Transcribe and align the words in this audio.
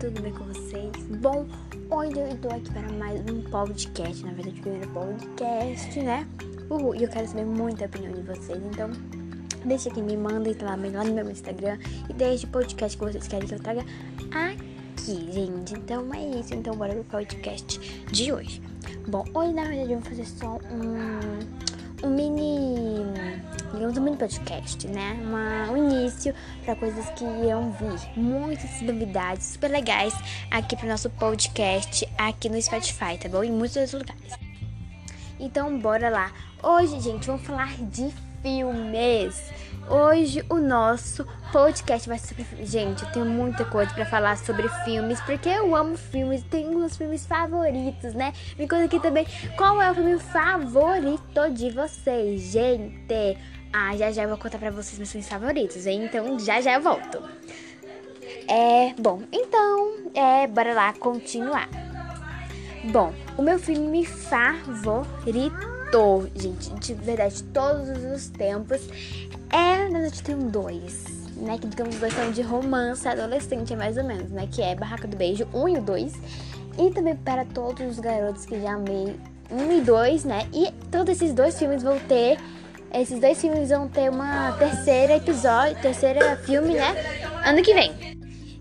tudo 0.00 0.22
bem 0.22 0.32
com 0.32 0.44
vocês? 0.46 0.90
Bom, 1.20 1.46
hoje 1.88 2.18
eu 2.18 2.26
estou 2.26 2.50
aqui 2.50 2.68
para 2.72 2.92
mais 2.94 3.20
um 3.30 3.42
podcast, 3.42 4.24
na 4.24 4.32
verdade, 4.32 4.58
o 4.58 4.62
primeiro 4.62 4.88
podcast, 4.88 6.00
né? 6.00 6.26
Uhul, 6.68 6.96
e 6.96 7.04
eu 7.04 7.08
quero 7.08 7.28
saber 7.28 7.44
muita 7.44 7.84
opinião 7.84 8.12
de 8.12 8.22
vocês, 8.22 8.60
então 8.64 8.90
deixa 9.64 9.88
aqui, 9.88 10.02
me 10.02 10.16
mandem 10.16 10.52
lá, 10.60 10.74
lá 10.74 11.04
no 11.04 11.14
meu 11.14 11.30
Instagram 11.30 11.78
e 12.10 12.12
deixe 12.12 12.44
o 12.44 12.48
podcast 12.48 12.98
que 12.98 13.04
vocês 13.04 13.28
querem 13.28 13.46
que 13.46 13.54
eu 13.54 13.60
traga 13.60 13.82
aqui, 14.32 15.32
gente. 15.32 15.74
Então 15.74 16.12
é 16.12 16.40
isso, 16.40 16.52
então 16.52 16.74
bora 16.74 16.92
pro 16.94 17.04
podcast 17.04 17.78
de 18.10 18.32
hoje. 18.32 18.60
Bom, 19.06 19.24
hoje 19.32 19.52
na 19.52 19.62
verdade 19.62 19.92
eu 19.92 20.00
vou 20.00 20.10
fazer 20.10 20.26
só 20.26 20.58
um, 20.72 21.65
um 22.02 22.10
mini 22.10 23.04
digamos, 23.72 23.96
um 23.96 24.02
mini 24.02 24.16
podcast, 24.16 24.86
né? 24.88 25.18
Uma, 25.22 25.70
um 25.70 25.76
início 25.76 26.34
para 26.64 26.74
coisas 26.76 27.08
que 27.10 27.24
irão 27.24 27.72
vir. 27.72 27.98
Muitas 28.16 28.80
novidades 28.80 29.46
super 29.46 29.70
legais 29.70 30.14
aqui 30.50 30.76
pro 30.76 30.88
nosso 30.88 31.10
podcast, 31.10 32.08
aqui 32.16 32.48
no 32.48 32.60
Spotify, 32.60 33.18
tá 33.20 33.28
bom? 33.28 33.44
Em 33.44 33.52
muitos 33.52 33.76
outros 33.76 33.92
lugares. 33.94 34.32
Então, 35.38 35.78
bora 35.78 36.08
lá. 36.08 36.32
Hoje, 36.62 37.00
gente, 37.00 37.26
vamos 37.26 37.42
falar 37.42 37.76
de 37.76 38.10
filmes. 38.42 39.52
Hoje 39.88 40.44
o 40.50 40.56
nosso 40.56 41.24
podcast 41.52 42.08
vai 42.08 42.18
ser 42.18 42.34
sobre. 42.34 42.66
Gente, 42.66 43.04
eu 43.04 43.12
tenho 43.12 43.26
muita 43.26 43.64
coisa 43.64 43.92
para 43.94 44.04
falar 44.04 44.36
sobre 44.36 44.68
filmes, 44.84 45.20
porque 45.20 45.48
eu 45.48 45.76
amo 45.76 45.96
filmes, 45.96 46.42
tenho 46.50 46.76
uns 46.78 46.96
filmes 46.96 47.24
favoritos, 47.24 48.12
né? 48.14 48.32
Me 48.58 48.68
conta 48.68 48.84
aqui 48.84 48.98
também 48.98 49.26
qual 49.56 49.80
é 49.80 49.90
o 49.90 49.94
filme 49.94 50.18
favorito 50.18 51.50
de 51.52 51.70
vocês, 51.70 52.42
gente. 52.50 53.38
Ah, 53.72 53.96
já 53.96 54.10
já 54.10 54.24
eu 54.24 54.28
vou 54.28 54.38
contar 54.38 54.58
pra 54.58 54.70
vocês 54.70 54.98
meus 54.98 55.12
filmes 55.12 55.28
favoritos, 55.28 55.86
hein? 55.86 56.04
Então 56.04 56.38
já 56.38 56.60
já 56.60 56.74
eu 56.74 56.80
volto. 56.80 57.22
É, 58.48 58.92
bom, 58.98 59.22
então, 59.32 60.10
é, 60.14 60.46
bora 60.46 60.74
lá 60.74 60.92
continuar. 60.94 61.68
Bom, 62.90 63.12
o 63.36 63.42
meu 63.42 63.58
filme 63.58 64.04
favorito, 64.04 65.75
gente, 66.34 66.94
de 66.94 66.94
verdade, 66.94 67.42
todos 67.44 67.88
os 68.14 68.28
tempos, 68.28 68.80
é, 69.50 69.88
na 69.88 70.00
verdade, 70.00 70.22
tem 70.22 70.36
dois, 70.36 71.04
né? 71.36 71.58
Que 71.58 71.66
digamos 71.66 71.96
dois 71.96 72.12
são 72.12 72.30
de 72.30 72.42
romance 72.42 73.06
adolescente, 73.08 73.74
mais 73.76 73.96
ou 73.96 74.04
menos, 74.04 74.30
né? 74.30 74.48
Que 74.50 74.62
é 74.62 74.74
Barraca 74.74 75.06
do 75.06 75.16
Beijo 75.16 75.46
1 75.52 75.58
um 75.58 75.68
e 75.68 75.78
o 75.78 75.82
2. 75.82 76.12
E 76.78 76.90
também 76.90 77.16
para 77.16 77.44
todos 77.44 77.86
os 77.86 77.98
garotos 77.98 78.44
que 78.44 78.60
já 78.60 78.74
amei 78.74 79.16
1 79.50 79.56
um 79.56 79.78
e 79.78 79.80
2, 79.80 80.24
né? 80.24 80.48
E 80.52 80.70
todos 80.90 81.16
esses 81.16 81.32
dois 81.32 81.58
filmes 81.58 81.82
vão 81.82 81.98
ter 82.00 82.38
esses 82.92 83.20
dois 83.20 83.38
filmes 83.40 83.68
vão 83.68 83.88
ter 83.88 84.08
uma 84.08 84.52
terceira 84.52 85.16
episódio, 85.16 85.76
terceira 85.82 86.36
filme, 86.36 86.74
né? 86.74 86.94
Ano 87.44 87.62
que 87.62 87.74
vem. 87.74 88.05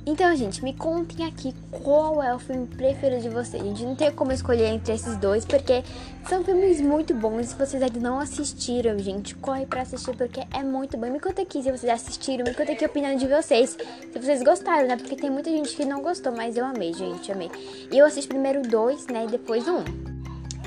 Então, 0.08 0.36
gente, 0.36 0.64
me 0.64 0.72
contem 0.72 1.26
aqui 1.26 1.52
qual 1.72 2.22
é 2.22 2.34
o 2.34 2.38
filme 2.38 2.68
preferido 2.68 3.24
de 3.24 3.30
vocês. 3.30 3.64
Gente 3.64 3.84
não 3.84 3.96
tem 3.96 4.12
como 4.12 4.32
escolher 4.32 4.68
entre 4.68 4.94
esses 4.94 5.18
dois, 5.18 5.44
porque 5.46 5.84
são 6.30 6.44
filmes 6.44 6.80
muito 6.80 7.12
bons. 7.16 7.48
Se 7.48 7.56
vocês 7.56 7.82
ainda 7.82 8.00
não 8.00 8.20
assistiram, 8.20 9.00
gente, 9.00 9.34
corre 9.34 9.66
pra 9.66 9.82
assistir, 9.82 10.16
porque 10.16 10.42
é 10.54 10.62
muito 10.62 10.96
bom. 10.96 11.10
Me 11.10 11.20
conta 11.20 11.42
aqui 11.42 11.64
se 11.64 11.72
vocês 11.72 11.92
assistiram, 11.92 12.46
me 12.46 12.54
conta 12.54 12.74
aqui 12.74 12.86
a 12.86 12.88
opinião 12.88 13.16
de 13.16 13.28
vocês. 13.28 13.76
Se 14.14 14.20
vocês 14.20 14.44
gostaram, 14.44 14.88
né? 14.88 14.96
Porque 14.96 15.16
tem 15.16 15.32
muita 15.32 15.50
gente 15.50 15.76
que 15.76 15.84
não 15.84 16.04
gostou, 16.04 16.32
mas 16.32 16.56
eu 16.56 16.66
amei, 16.66 16.94
gente, 16.94 17.32
amei. 17.32 17.50
E 17.92 17.98
eu 17.98 18.06
assisti 18.06 18.28
primeiro 18.28 18.62
dois, 18.62 19.08
né? 19.08 19.26
E 19.26 19.28
depois 19.28 19.68
um. 19.68 20.15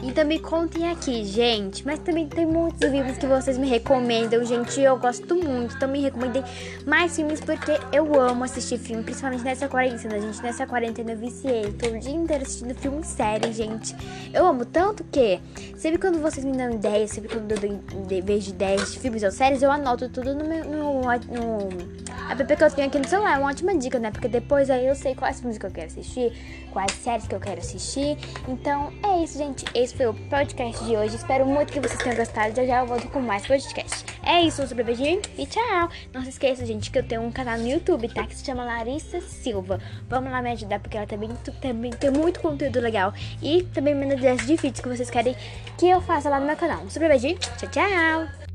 Então 0.02 0.24
me 0.24 0.38
contem 0.38 0.90
aqui, 0.90 1.24
gente. 1.24 1.84
Mas 1.84 1.98
também 1.98 2.28
tem 2.28 2.46
muitos 2.46 2.88
filmes 2.88 3.18
que 3.18 3.26
vocês 3.26 3.58
me 3.58 3.68
recomendam, 3.68 4.44
gente. 4.44 4.80
Eu 4.80 4.96
gosto 4.98 5.34
muito. 5.34 5.74
Então 5.76 5.88
me 5.88 6.00
recomendem 6.00 6.42
mais 6.86 7.16
filmes 7.16 7.40
porque 7.40 7.78
eu 7.92 8.20
amo 8.20 8.44
assistir 8.44 8.78
filme, 8.78 9.02
principalmente 9.02 9.42
nessa 9.42 9.68
quarentena, 9.68 10.20
gente. 10.20 10.42
Nessa 10.42 10.66
quarentena 10.66 11.12
eu 11.12 11.18
viciei. 11.18 11.72
Tô 11.72 11.88
o 11.88 11.98
dia 11.98 12.12
inteiro 12.12 12.42
assistindo 12.42 12.74
filme 12.74 13.04
série, 13.04 13.52
gente. 13.52 13.94
Eu 14.32 14.46
amo 14.46 14.64
tanto 14.64 15.04
que, 15.04 15.40
sempre 15.76 15.98
quando 15.98 16.20
vocês 16.20 16.44
me 16.44 16.56
dão 16.56 16.70
ideias, 16.70 17.10
sempre 17.10 17.34
quando 17.34 17.52
eu 17.52 18.22
vejo 18.22 18.50
ideias 18.50 18.92
de 18.92 18.98
filmes 18.98 19.22
ou 19.22 19.30
séries, 19.30 19.62
eu 19.62 19.70
anoto 19.70 20.08
tudo 20.08 20.34
no 20.34 20.44
meu. 20.44 20.64
No, 20.64 21.02
no 21.02 22.07
app 22.30 22.56
que 22.56 22.64
eu 22.64 22.70
tenho 22.70 22.88
aqui 22.88 22.98
no 22.98 23.08
celular. 23.08 23.36
É 23.36 23.38
uma 23.38 23.48
ótima 23.48 23.76
dica, 23.76 23.98
né? 23.98 24.10
Porque 24.10 24.28
depois 24.28 24.70
aí 24.70 24.86
eu 24.86 24.94
sei 24.94 25.14
quais 25.14 25.40
filmes 25.40 25.58
que 25.58 25.66
eu 25.66 25.70
quero 25.70 25.86
assistir, 25.86 26.32
quais 26.70 26.92
séries 26.92 27.26
que 27.26 27.34
eu 27.34 27.40
quero 27.40 27.60
assistir. 27.60 28.16
Então 28.46 28.92
é 29.04 29.22
isso, 29.22 29.38
gente. 29.38 29.64
Esse 29.74 29.94
foi 29.94 30.06
o 30.06 30.14
podcast 30.14 30.84
de 30.84 30.96
hoje. 30.96 31.16
Espero 31.16 31.46
muito 31.46 31.72
que 31.72 31.80
vocês 31.80 31.98
tenham 32.02 32.16
gostado. 32.16 32.54
Já 32.54 32.64
já 32.64 32.80
eu 32.80 32.86
volto 32.86 33.08
com 33.08 33.20
mais 33.20 33.46
podcast. 33.46 34.04
É 34.24 34.42
isso, 34.42 34.62
um 34.62 34.66
super 34.66 34.84
beijinho 34.84 35.22
e 35.38 35.46
tchau. 35.46 35.88
Não 36.12 36.22
se 36.22 36.30
esqueça, 36.30 36.64
gente, 36.66 36.90
que 36.90 36.98
eu 36.98 37.02
tenho 37.02 37.22
um 37.22 37.32
canal 37.32 37.58
no 37.58 37.66
YouTube, 37.66 38.08
tá? 38.08 38.26
Que 38.26 38.36
se 38.36 38.44
chama 38.44 38.64
Larissa 38.64 39.20
Silva. 39.20 39.80
Vamos 40.08 40.30
lá 40.30 40.42
me 40.42 40.50
ajudar, 40.50 40.80
porque 40.80 40.96
ela 40.96 41.06
também, 41.06 41.30
também 41.60 41.90
tem 41.92 42.10
muito 42.10 42.40
conteúdo 42.40 42.80
legal. 42.80 43.12
E 43.42 43.62
também 43.74 43.94
manda 43.94 44.14
ideias 44.14 44.46
de 44.46 44.56
vídeos 44.56 44.80
que 44.80 44.88
vocês 44.88 45.10
querem 45.10 45.34
que 45.78 45.88
eu 45.88 46.00
faça 46.00 46.28
lá 46.28 46.40
no 46.40 46.46
meu 46.46 46.56
canal. 46.56 46.82
Um 46.82 46.90
super 46.90 47.08
beijinho. 47.08 47.38
Tchau, 47.38 47.70
tchau. 47.70 48.47